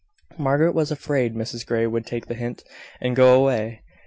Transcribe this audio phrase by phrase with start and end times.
[0.39, 2.63] Margaret was afraid Mrs Grey would take the hint,
[2.99, 3.83] and go away.